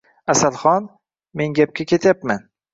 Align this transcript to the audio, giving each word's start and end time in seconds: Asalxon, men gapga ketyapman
Asalxon, 0.33 0.87
men 1.43 1.55
gapga 1.61 1.89
ketyapman 1.93 2.45